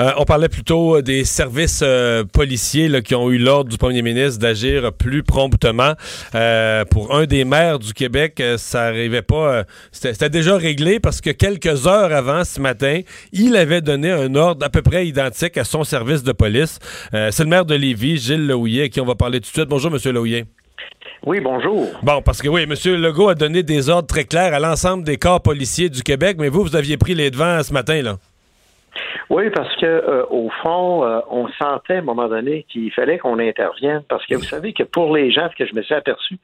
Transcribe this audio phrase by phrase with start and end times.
[0.00, 3.76] Euh, on parlait plutôt euh, des services euh, policiers là, qui ont eu l'ordre du
[3.76, 5.92] premier ministre d'agir plus promptement.
[6.90, 9.64] pour un des maires du Québec, ça arrivait pas.
[9.92, 13.00] C'était déjà réglé parce que quelques heures avant ce matin,
[13.32, 16.78] il avait donné un ordre à peu près identique à son service de police.
[17.12, 19.68] C'est le maire de Lévis, Gilles Lehouillet, à qui on va parler tout de suite.
[19.68, 20.46] Bonjour, Monsieur Lehouillet.
[21.26, 21.88] Oui, bonjour.
[22.02, 22.74] Bon, parce que oui, M.
[22.96, 26.48] Legault a donné des ordres très clairs à l'ensemble des corps policiers du Québec, mais
[26.48, 28.16] vous, vous aviez pris les devants ce matin, là.
[29.30, 33.16] Oui, parce que euh, au fond, euh, on sentait à un moment donné qu'il fallait
[33.18, 35.94] qu'on intervienne, parce que vous savez que pour les gens, ce que je me suis
[35.94, 36.36] aperçu,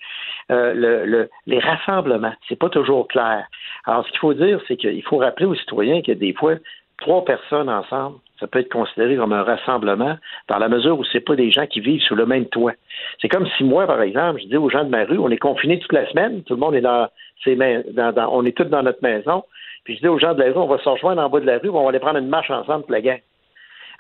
[0.53, 3.45] euh, le, les rassemblements, c'est pas toujours clair.
[3.87, 6.55] Alors, ce qu'il faut dire, c'est qu'il faut rappeler aux citoyens que des fois,
[6.99, 10.17] trois personnes ensemble, ça peut être considéré comme un rassemblement
[10.47, 12.75] dans la mesure où c'est pas des gens qui vivent sous le même toit.
[13.21, 15.39] C'est comme si moi, par exemple, je dis aux gens de ma rue, on est
[15.39, 17.09] confinés toute la semaine, tout le monde est dans
[17.43, 19.43] ses mains, dans, on est tous dans notre maison.
[19.87, 21.47] Puis je dis aux gens de la rue, on va se rejoindre en bas de
[21.47, 23.21] la rue, on va aller prendre une marche ensemble, la gang.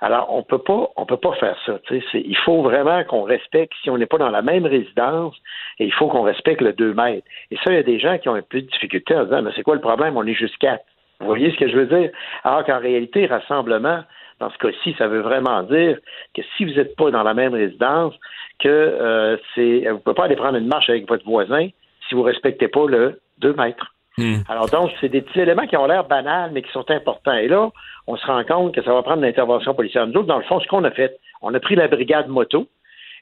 [0.00, 1.78] Alors, on peut pas, on peut pas faire ça.
[2.12, 5.36] Il faut vraiment qu'on respecte, si on n'est pas dans la même résidence,
[5.78, 7.26] et il faut qu'on respecte le 2 mètres.
[7.52, 9.42] Et ça, il y a des gens qui ont un peu de difficulté se dire,
[9.42, 10.16] mais c'est quoi le problème?
[10.16, 10.84] On est juste quatre.
[11.20, 12.10] Vous voyez ce que je veux dire?
[12.42, 14.02] Alors qu'en réalité, rassemblement,
[14.40, 15.98] dans ce cas-ci, ça veut vraiment dire
[16.34, 18.12] que si vous n'êtes pas dans la même résidence,
[18.58, 21.68] que euh, c'est, vous ne pouvez pas aller prendre une marche avec votre voisin
[22.08, 23.95] si vous ne respectez pas le 2 mètres.
[24.18, 24.38] Hmm.
[24.48, 27.34] Alors donc, c'est des petits éléments qui ont l'air banals, mais qui sont importants.
[27.34, 27.70] Et là,
[28.06, 30.06] on se rend compte que ça va prendre une intervention policière.
[30.06, 32.66] Nous autres, dans le fond, ce qu'on a fait, on a pris la brigade moto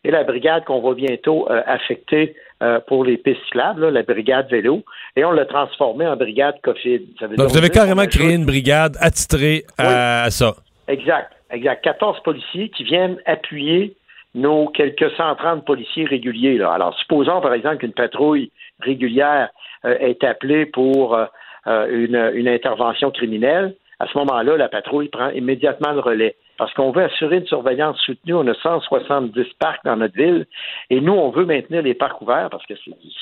[0.05, 4.49] et la brigade qu'on va bientôt euh, affecter euh, pour les pistes cyclables, la brigade
[4.51, 4.85] vélo,
[5.17, 7.01] et on l'a transformée en brigade COVID.
[7.37, 10.55] donc, vous avez carrément créé une brigade attitrée à, ça.
[10.87, 11.83] Exact, exact.
[11.83, 13.97] 14 policiers qui viennent appuyer
[14.35, 16.59] nos quelques 130 policiers réguliers.
[16.59, 16.73] Là.
[16.73, 18.51] Alors, supposons, par exemple, qu'une patrouille
[18.81, 19.51] régulière
[19.85, 21.27] euh, est appelé pour euh,
[21.67, 26.37] euh, une, une intervention criminelle, à ce moment-là, la patrouille prend immédiatement le relais.
[26.57, 28.35] Parce qu'on veut assurer une surveillance soutenue.
[28.35, 30.47] On a 170 parcs dans notre ville.
[30.91, 32.75] Et nous, on veut maintenir les parcs ouverts parce que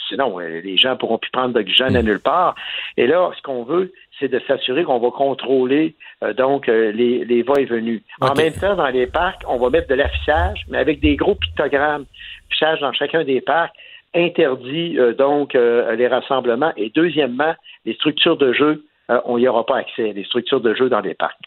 [0.08, 2.54] sinon, les gens pourront plus prendre d'oxygène à nulle part.
[2.96, 5.94] Et là, ce qu'on veut, c'est de s'assurer qu'on va contrôler
[6.36, 8.02] donc les, les va-et-venus.
[8.20, 11.34] En même temps, dans les parcs, on va mettre de l'affichage, mais avec des gros
[11.34, 12.04] pictogrammes.
[12.50, 13.74] Affichage dans chacun des parcs
[14.14, 17.54] interdit euh, donc euh, les rassemblements et deuxièmement,
[17.84, 20.88] les structures de jeu euh, on n'y aura pas accès à des structures de jeu
[20.88, 21.38] dans les parcs.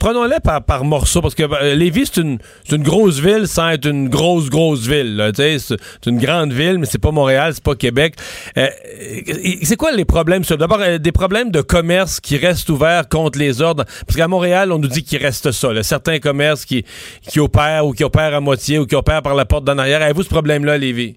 [0.00, 2.38] Prenons-les par, par morceaux, parce que Lévis, c'est une,
[2.70, 5.30] une, grosse ville sans être une grosse, grosse ville.
[5.34, 8.14] C'est une grande ville, mais c'est pas Montréal, c'est pas Québec.
[8.54, 10.42] c'est quoi les problèmes?
[10.42, 13.84] D'abord, des problèmes de commerce qui restent ouverts contre les ordres?
[14.06, 15.82] Parce qu'à Montréal, on nous dit qu'il reste ça.
[15.82, 16.84] Certains commerces qui,
[17.22, 20.02] qui opèrent ou qui opèrent à moitié ou qui opèrent par la porte d'en arrière.
[20.02, 21.16] Avez-vous ce problème-là, Lévis?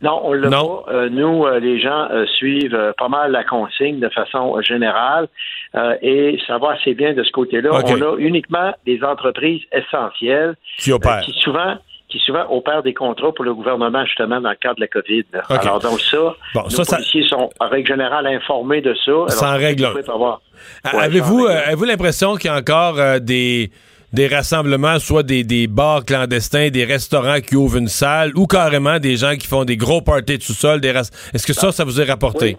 [0.00, 0.84] Non, on l'a pas.
[0.88, 5.28] Euh, nous, euh, les gens euh, suivent pas mal la consigne de façon générale
[6.02, 7.70] et ça va assez bien de ce côté-là.
[7.72, 11.20] On a uniquement des entreprises essentielles qui opèrent.
[11.22, 11.76] qui souvent
[12.08, 15.24] qui souvent opèrent des contrats pour le gouvernement, justement, dans le cadre de la COVID.
[15.50, 19.28] Alors, donc ça, nos policiers sont, en règle générale, informés de ça.
[19.28, 19.86] Sans règle.
[20.84, 23.70] Avez-vous avez l'impression qu'il y a encore des
[24.12, 28.98] des rassemblements, soit des, des bars clandestins, des restaurants qui ouvrent une salle, ou carrément
[28.98, 30.80] des gens qui font des gros parties sous-sol.
[30.80, 32.56] Des Est-ce que ça, ça vous est rapporté?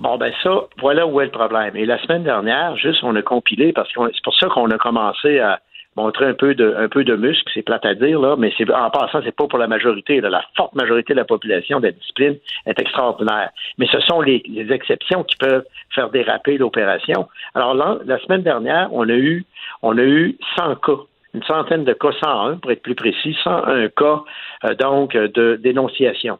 [0.00, 1.76] Bon, ben ça, voilà où est le problème.
[1.76, 4.78] Et la semaine dernière, juste, on a compilé, parce que c'est pour ça qu'on a
[4.78, 5.60] commencé à
[5.96, 8.70] montrer un peu de, un peu de muscle, c'est plate à dire, là, mais c'est,
[8.70, 10.20] en passant, c'est pas pour la majorité.
[10.20, 12.36] La forte majorité de la population de la discipline
[12.66, 13.50] est extraordinaire.
[13.78, 15.64] Mais ce sont les, les exceptions qui peuvent
[15.94, 17.28] faire déraper l'opération.
[17.54, 19.44] Alors, la semaine dernière, on a eu
[19.82, 20.92] on a eu 100 cas
[21.34, 24.22] une centaine de cas, 101 pour être plus précis, 101 cas
[24.64, 26.38] euh, donc de dénonciation.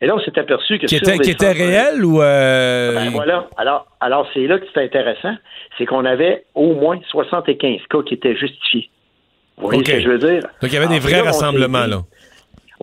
[0.00, 2.94] Et là, on s'est aperçu que qui était, qui était réel ou euh...
[2.94, 3.46] ben, voilà.
[3.56, 5.34] Alors, alors c'est là que c'est intéressant,
[5.78, 8.90] c'est qu'on avait au moins 75 cas qui étaient justifiés.
[9.58, 10.40] Vous voyez ce que je veux dire?
[10.60, 11.98] Donc il y avait des vrais rassemblements là.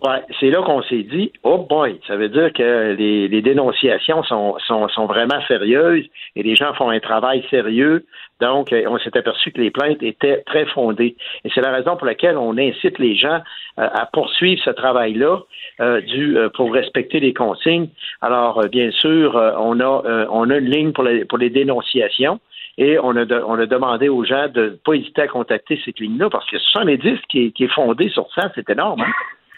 [0.02, 4.22] Ouais, c'est là qu'on s'est dit, oh boy, ça veut dire que les, les dénonciations
[4.22, 6.06] sont, sont, sont, vraiment sérieuses
[6.36, 8.06] et les gens font un travail sérieux.
[8.40, 11.16] Donc, euh, on s'est aperçu que les plaintes étaient très fondées.
[11.44, 13.40] Et c'est la raison pour laquelle on incite les gens
[13.78, 15.40] euh, à poursuivre ce travail-là
[15.80, 17.88] euh, du, pour respecter les consignes.
[18.22, 22.40] Alors, bien sûr, on a, on a une ligne pour les, pour les dénonciations.
[22.78, 25.92] Et on a, on a demandé aux gens de ne pas hésiter à contacter ces
[26.00, 29.02] lignes-là parce que 70 qui qui est fondé sur ça, c'est énorme.
[29.02, 29.12] Hein?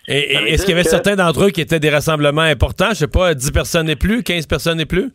[0.09, 2.91] Et, est-ce qu'il y avait certains d'entre eux qui étaient des rassemblements importants?
[2.91, 5.13] Je sais pas, 10 personnes et plus, 15 personnes et plus?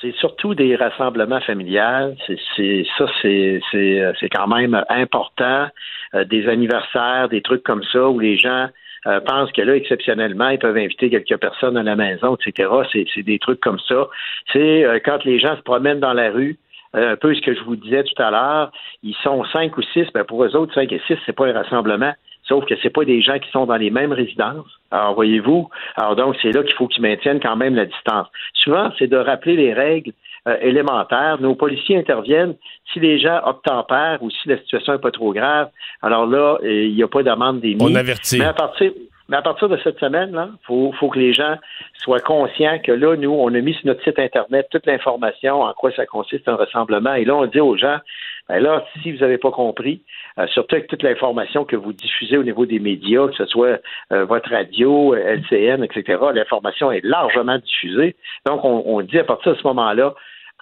[0.00, 2.16] C'est surtout des rassemblements familiales.
[2.26, 5.68] C'est ça, c'est quand même important.
[6.14, 8.68] Euh, des anniversaires, des trucs comme ça où les gens
[9.06, 12.68] euh, pensent que là, exceptionnellement, ils peuvent inviter quelques personnes à la maison, etc.
[12.92, 14.08] C'est des trucs comme ça.
[14.52, 16.58] C'est euh, quand les gens se promènent dans la rue,
[16.94, 18.70] un peu ce que je vous disais tout à l'heure,
[19.02, 21.54] ils sont cinq ou six, ben pour eux autres, cinq et six, c'est pas un
[21.54, 22.12] rassemblement.
[22.44, 24.66] Sauf que c'est pas des gens qui sont dans les mêmes résidences.
[24.90, 28.26] Alors, voyez-vous, alors donc c'est là qu'il faut qu'ils maintiennent quand même la distance.
[28.54, 30.12] Souvent, c'est de rappeler les règles
[30.48, 31.40] euh, élémentaires.
[31.40, 32.56] Nos policiers interviennent
[32.92, 35.70] si les gens obtempèrent ou si la situation n'est pas trop grave.
[36.02, 38.38] Alors là, il n'y a pas d'amende des On avertit.
[38.38, 38.92] Mais à partir,
[39.28, 41.56] mais à partir de cette semaine, là, faut, faut que les gens
[41.98, 45.72] soient conscients que là, nous, on a mis sur notre site internet toute l'information en
[45.74, 47.14] quoi ça consiste un rassemblement.
[47.14, 47.98] Et là, on dit aux gens,
[48.48, 50.02] ben là, si vous n'avez pas compris,
[50.38, 53.80] euh, surtout avec toute l'information que vous diffusez au niveau des médias, que ce soit
[54.12, 58.16] euh, votre radio, LCN, etc., l'information est largement diffusée.
[58.46, 60.14] Donc, on, on dit à partir de ce moment-là,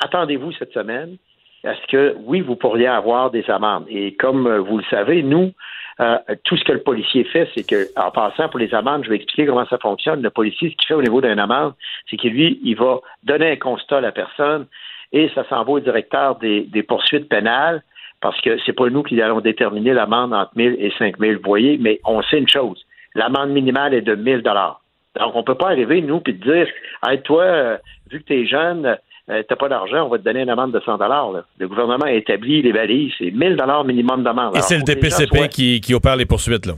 [0.03, 1.17] attendez-vous cette semaine.
[1.65, 3.85] Est-ce que oui, vous pourriez avoir des amendes?
[3.89, 5.53] Et comme euh, vous le savez, nous,
[6.00, 9.11] euh, tout ce que le policier fait, c'est que, en passant pour les amendes, je
[9.11, 10.23] vais expliquer comment ça fonctionne.
[10.23, 11.75] Le policier, ce qu'il fait au niveau d'une amende,
[12.08, 14.67] c'est que lui, il va donner un constat à la personne
[15.12, 17.82] et ça s'en va au directeur des, poursuites pénales
[18.23, 21.79] parce que c'est pas nous qui allons déterminer l'amende entre 1000 et 5000, vous voyez,
[21.79, 22.87] mais on sait une chose.
[23.14, 24.81] L'amende minimale est de 1000 dollars.
[25.19, 26.69] Donc, on peut pas arriver, nous, puis dire,
[27.06, 27.76] hey, toi, euh,
[28.11, 28.97] vu que tu es jeune,
[29.31, 31.32] euh, t'as pas d'argent, on va te donner une amende de 100 dollars.
[31.59, 34.56] Le gouvernement a établi les balises, c'est 1000 dollars minimum d'amende.
[34.56, 36.75] Et c'est le DPCP qui, qui opère les poursuites, là.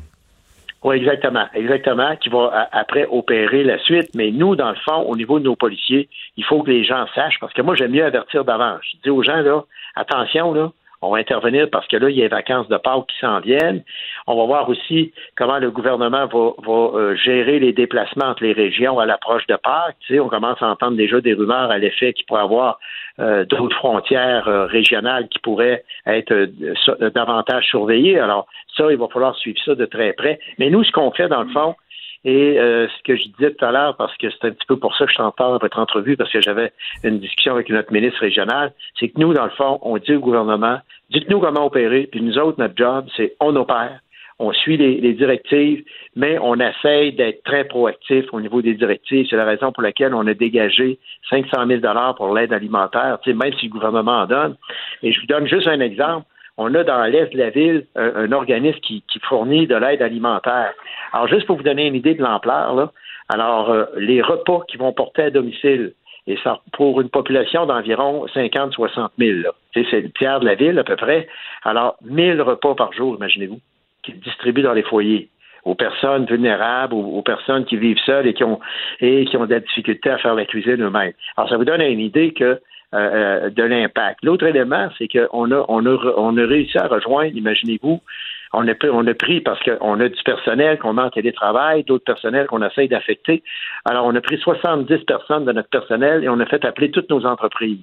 [0.84, 4.08] Oui, exactement, exactement, qui va après opérer la suite.
[4.16, 7.06] Mais nous, dans le fond, au niveau de nos policiers, il faut que les gens
[7.14, 8.80] sachent, parce que moi, j'aime mieux avertir d'avance.
[8.92, 9.62] Je dis aux gens, là,
[9.94, 10.72] attention, là,
[11.02, 13.40] on va intervenir parce que là, il y a les vacances de Pâques qui s'en
[13.40, 13.82] viennent.
[14.26, 18.98] On va voir aussi comment le gouvernement va, euh, gérer les déplacements entre les régions
[19.00, 19.96] à l'approche de Pâques.
[20.06, 22.78] Tu on commence à entendre déjà des rumeurs à l'effet qu'il pourrait y avoir
[23.18, 26.48] euh, d'autres frontières euh, régionales qui pourraient être
[27.14, 28.20] davantage surveillées.
[28.20, 28.46] Alors,
[28.76, 30.38] ça, il va falloir suivre ça de très près.
[30.58, 31.74] Mais nous, ce qu'on fait, dans le fond,
[32.24, 34.96] et ce que je disais tout à l'heure, parce que c'est un petit peu pour
[34.96, 36.72] ça que je t'en parle dans votre entrevue, parce que j'avais
[37.02, 40.20] une discussion avec notre ministre régional, c'est que nous, dans le fond, on dit au
[40.20, 40.78] gouvernement,
[41.12, 44.00] Dites-nous comment opérer, puis nous autres, notre job, c'est on opère,
[44.38, 45.84] on suit les, directives,
[46.16, 49.26] mais on essaye d'être très proactif au niveau des directives.
[49.28, 50.98] C'est la raison pour laquelle on a dégagé
[51.28, 51.80] 500 000
[52.16, 54.56] pour l'aide alimentaire, même si le gouvernement en donne.
[55.02, 56.26] Et je vous donne juste un exemple.
[56.58, 60.72] On a dans l'est de la ville un, organisme qui, fournit de l'aide alimentaire.
[61.12, 62.92] Alors, juste pour vous donner une idée de l'ampleur, là,
[63.28, 65.94] alors, euh, les repas qui vont porter à domicile,
[66.26, 69.52] et ça, pour une population d'environ 50-60 000.
[69.74, 71.26] C'est le tiers de la ville à peu près.
[71.64, 73.60] Alors, 1000 repas par jour, imaginez-vous,
[74.02, 75.28] qui distribuent dans les foyers
[75.64, 78.58] aux personnes vulnérables, aux, personnes qui vivent seules et qui ont
[79.00, 81.12] et qui ont de la difficulté à faire la cuisine eux-mêmes.
[81.36, 82.60] Alors, ça vous donne une idée que
[82.94, 82.98] euh,
[83.46, 84.20] euh, de l'impact.
[84.22, 88.00] L'autre élément, c'est qu'on a, on a, on a réussi à rejoindre, imaginez-vous,
[88.52, 92.04] on a, on a pris parce qu'on a du personnel qu'on met en télétravail, d'autres
[92.04, 93.42] personnels qu'on essaye d'affecter.
[93.86, 97.08] Alors, on a pris 70 personnes de notre personnel et on a fait appeler toutes
[97.08, 97.78] nos entreprises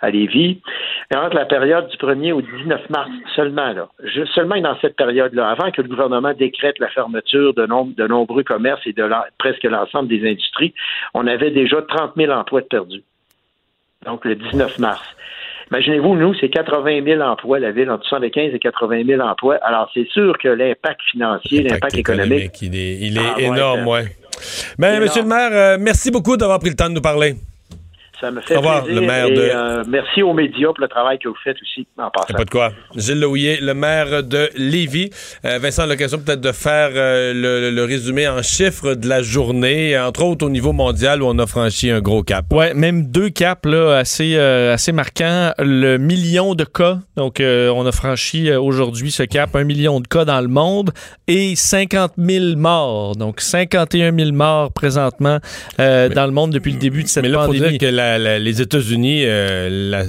[0.00, 0.60] à Lévis.
[1.10, 3.88] Et entre la période du 1er au 19 mars seulement, là,
[4.34, 8.86] seulement dans cette période-là, avant que le gouvernement décrète la fermeture de, de nombreux commerces
[8.86, 9.08] et de
[9.38, 10.74] presque l'ensemble des industries,
[11.14, 13.02] on avait déjà 30 000 emplois perdus.
[14.04, 15.02] Donc, le 19 mars.
[15.70, 19.58] Imaginez-vous, nous, c'est 80 000 emplois, la ville, entre 75 et 80 000 emplois.
[19.62, 24.00] Alors, c'est sûr que l'impact financier, l'impact économique, il est, ah, énorme, oui.
[24.78, 27.34] Ben, monsieur le maire, euh, merci beaucoup d'avoir pris le temps de nous parler.
[28.24, 28.84] Ça me fait plaisir.
[28.86, 29.34] Le maire de...
[29.36, 32.32] Euh, merci aux médias pour le travail que vous faites aussi en passant.
[32.32, 32.72] Pas de quoi.
[32.96, 35.10] Gilles Louillet, le maire de Lévis.
[35.44, 40.24] Euh, Vincent l'occasion peut-être de faire euh, le, résumé en chiffres de la journée, entre
[40.24, 42.46] autres au niveau mondial où on a franchi un gros cap.
[42.50, 45.52] Ouais, même deux caps là, assez, assez marquants.
[45.58, 47.00] Le million de cas.
[47.16, 50.92] Donc, on a franchi aujourd'hui ce cap, un million de cas dans le monde
[51.28, 53.16] et 50 000 morts.
[53.16, 55.38] Donc, 51 000 morts présentement
[55.78, 57.78] dans le monde depuis le début de cette pandémie
[58.18, 60.04] les États-Unis, euh, la,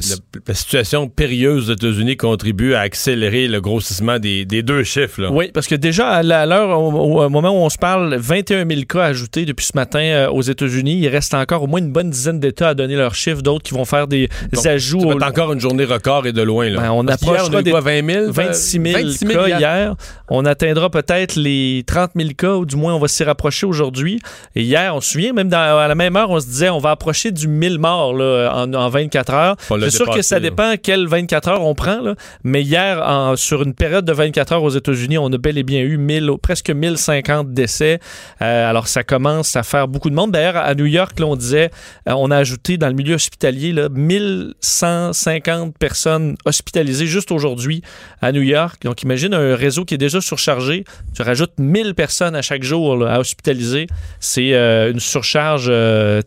[0.54, 5.28] situation périlleuse aux États-Unis contribue à accélérer le grossissement des, deux chiffres.
[5.32, 9.04] Oui, parce que déjà, à l'heure, au, moment où on se parle, 21 000 cas
[9.04, 11.00] ajoutés depuis ce matin euh, aux États-Unis.
[11.02, 13.74] Il reste encore au moins une bonne dizaine d'États à donner leurs chiffres, d'autres qui
[13.74, 14.30] vont faire des
[14.66, 15.02] ajouts.
[15.02, 16.70] Ça va encore une journée record et de loin.
[16.70, 16.82] Là.
[16.82, 18.82] Ben, on approchera des 20 000, 26
[19.18, 19.96] 000, cas hier?
[20.30, 24.20] On atteindra peut-être les 30 000 cas, ou du moins on va s'y rapprocher aujourd'hui.
[24.56, 26.92] Et hier, on se souvient, même à la même heure, on se disait on va
[26.92, 29.56] approcher du 1000 morts là, en, en 24 heures.
[29.80, 30.40] C'est sûr que ça là.
[30.42, 32.16] dépend quelles 24 heures on prend, là.
[32.44, 35.64] mais hier, en- sur une période de 24 heures aux États-Unis, on a bel et
[35.64, 38.00] bien eu 1000, presque 1050 décès.
[38.42, 40.32] Euh, alors, ça commence à faire beaucoup de monde.
[40.32, 41.70] D'ailleurs, à New York, là, on disait,
[42.10, 47.82] euh, on a ajouté dans le milieu hospitalier là, 1150 personnes hospitalisées juste aujourd'hui
[48.22, 48.82] à New York.
[48.84, 50.84] Donc, imagine un réseau qui est déjà surchargé.
[51.16, 53.88] Tu rajoutes 1000 personnes à chaque jour là, à hospitaliser.
[54.20, 55.72] C'est euh, une surcharge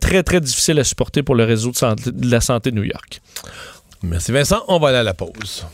[0.01, 3.21] très, très difficile à supporter pour le réseau de, de la santé de New York.
[4.03, 4.63] Merci Vincent.
[4.69, 5.67] On va aller à la pause.